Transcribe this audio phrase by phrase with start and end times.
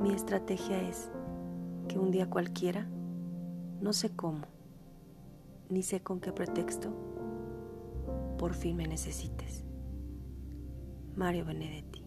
[0.00, 1.10] Mi estrategia es
[1.88, 2.86] que un día cualquiera,
[3.80, 4.46] no sé cómo,
[5.70, 6.90] ni sé con qué pretexto,
[8.38, 9.64] por fin me necesites.
[11.16, 12.05] Mario Benedetti.